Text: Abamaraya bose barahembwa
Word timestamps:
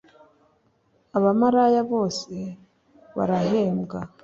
Abamaraya 1.17 1.79
bose 1.91 2.35
barahembwa 3.17 3.99